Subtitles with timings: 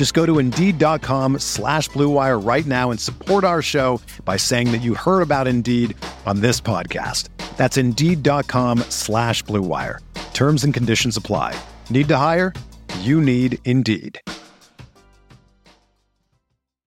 [0.00, 4.78] Just go to Indeed.com slash BlueWire right now and support our show by saying that
[4.78, 7.28] you heard about Indeed on this podcast.
[7.58, 9.98] That's Indeed.com slash BlueWire.
[10.32, 11.54] Terms and conditions apply.
[11.90, 12.54] Need to hire?
[13.00, 14.18] You need Indeed.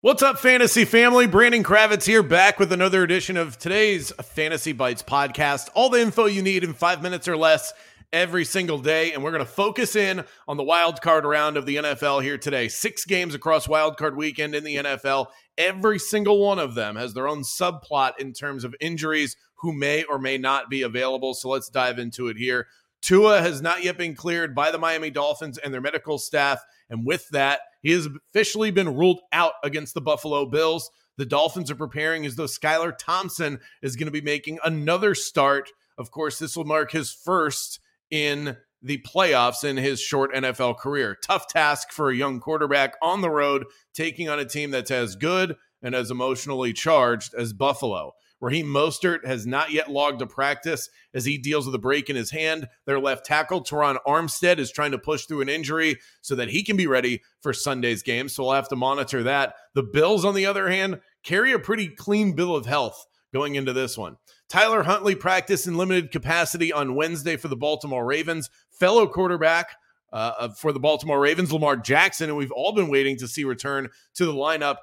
[0.02, 1.28] What's up, fantasy family?
[1.28, 5.70] Brandon Kravitz here, back with another edition of today's Fantasy Bites podcast.
[5.76, 7.74] All the info you need in five minutes or less
[8.14, 9.12] every single day.
[9.12, 12.38] And we're going to focus in on the wild card round of the NFL here
[12.38, 12.70] today.
[12.70, 15.28] Six games across wild card weekend in the NFL.
[15.58, 20.04] Every single one of them has their own subplot in terms of injuries who may
[20.04, 21.34] or may not be available.
[21.34, 22.68] So let's dive into it here.
[23.02, 26.64] Tua has not yet been cleared by the Miami Dolphins and their medical staff.
[26.90, 30.90] And with that, he has officially been ruled out against the Buffalo Bills.
[31.18, 35.70] The Dolphins are preparing as though Skylar Thompson is going to be making another start.
[35.98, 37.80] Of course, this will mark his first
[38.14, 41.18] in the playoffs in his short NFL career.
[41.20, 45.16] Tough task for a young quarterback on the road, taking on a team that's as
[45.16, 48.14] good and as emotionally charged as Buffalo.
[48.40, 52.16] Raheem Mostert has not yet logged a practice as he deals with a break in
[52.16, 52.68] his hand.
[52.86, 56.62] Their left tackle, Terron Armstead, is trying to push through an injury so that he
[56.62, 58.30] can be ready for Sunday's game.
[58.30, 59.56] So we'll have to monitor that.
[59.74, 63.74] The Bills, on the other hand, carry a pretty clean bill of health going into
[63.74, 64.18] this one.
[64.48, 68.50] Tyler Huntley practiced in limited capacity on Wednesday for the Baltimore Ravens.
[68.72, 69.72] Fellow quarterback
[70.14, 73.90] uh, for the Baltimore Ravens, Lamar Jackson, and we've all been waiting to see return
[74.14, 74.78] to the lineup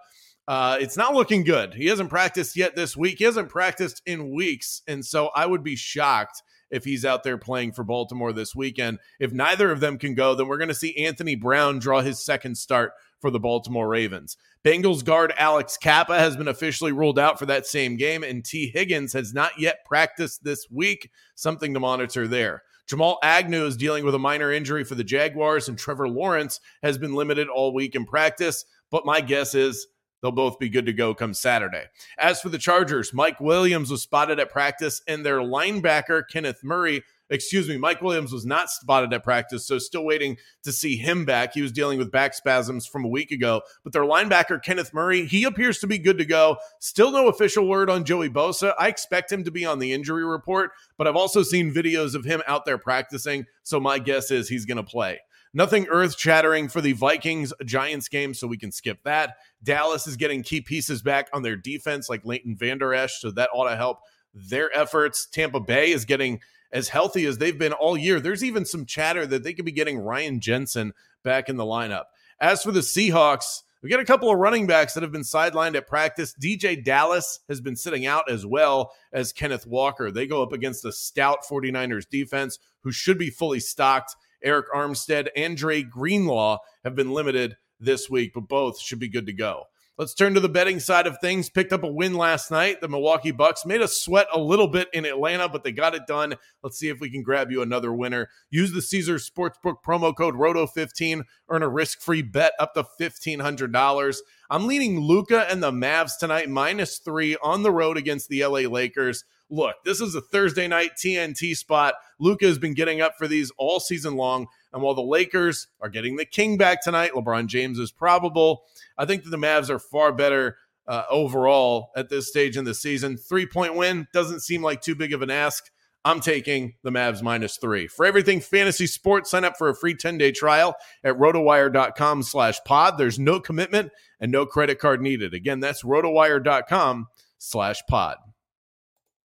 [0.48, 1.74] uh, it's not looking good.
[1.74, 3.18] He hasn't practiced yet this week.
[3.18, 4.82] He hasn't practiced in weeks.
[4.88, 8.98] And so I would be shocked if he's out there playing for Baltimore this weekend.
[9.18, 12.24] If neither of them can go, then we're going to see Anthony Brown draw his
[12.24, 14.36] second start for the Baltimore Ravens.
[14.64, 18.70] Bengals guard Alex Cappa has been officially ruled out for that same game, and Tee
[18.72, 21.10] Higgins has not yet practiced this week.
[21.34, 22.62] Something to monitor there.
[22.86, 26.98] Jamal Agnew is dealing with a minor injury for the Jaguars, and Trevor Lawrence has
[26.98, 28.64] been limited all week in practice.
[28.90, 29.86] But my guess is
[30.22, 31.84] They'll both be good to go come Saturday.
[32.18, 37.02] As for the Chargers, Mike Williams was spotted at practice, and their linebacker, Kenneth Murray,
[37.30, 41.24] excuse me, Mike Williams was not spotted at practice, so still waiting to see him
[41.24, 41.54] back.
[41.54, 43.62] He was dealing with back spasms from a week ago.
[43.82, 46.56] But their linebacker, Kenneth Murray, he appears to be good to go.
[46.80, 48.74] Still no official word on Joey Bosa.
[48.78, 52.24] I expect him to be on the injury report, but I've also seen videos of
[52.24, 55.20] him out there practicing, so my guess is he's going to play.
[55.52, 59.36] Nothing earth shattering for the Vikings Giants game, so we can skip that.
[59.62, 63.50] Dallas is getting key pieces back on their defense, like Leighton Vander Esch, so that
[63.52, 64.00] ought to help
[64.32, 65.26] their efforts.
[65.26, 66.40] Tampa Bay is getting
[66.72, 68.20] as healthy as they've been all year.
[68.20, 70.92] There's even some chatter that they could be getting Ryan Jensen
[71.24, 72.04] back in the lineup.
[72.40, 75.74] As for the Seahawks, we got a couple of running backs that have been sidelined
[75.74, 76.34] at practice.
[76.40, 80.10] DJ Dallas has been sitting out as well as Kenneth Walker.
[80.10, 84.14] They go up against a stout 49ers defense who should be fully stocked
[84.44, 89.26] Arik Armstead and Dre Greenlaw have been limited this week, but both should be good
[89.26, 89.64] to go.
[90.00, 91.50] Let's turn to the betting side of things.
[91.50, 92.80] Picked up a win last night.
[92.80, 96.06] The Milwaukee Bucks made us sweat a little bit in Atlanta, but they got it
[96.06, 96.36] done.
[96.62, 98.30] Let's see if we can grab you another winner.
[98.48, 101.24] Use the Caesars Sportsbook promo code ROTO15.
[101.50, 104.16] Earn a risk-free bet up to $1,500.
[104.48, 108.60] I'm leaning Luka and the Mavs tonight, minus three on the road against the LA
[108.60, 111.94] Lakers look, this is a Thursday night TNT spot.
[112.20, 114.46] Luka has been getting up for these all season long.
[114.72, 118.62] And while the Lakers are getting the king back tonight, LeBron James is probable.
[118.96, 122.74] I think that the Mavs are far better uh, overall at this stage in the
[122.74, 123.16] season.
[123.16, 125.70] Three point win doesn't seem like too big of an ask.
[126.04, 127.86] I'm taking the Mavs minus three.
[127.86, 130.74] For everything fantasy sports, sign up for a free 10-day trial
[131.04, 132.96] at rotowire.com slash pod.
[132.96, 135.34] There's no commitment and no credit card needed.
[135.34, 138.16] Again, that's rotowire.com slash pod.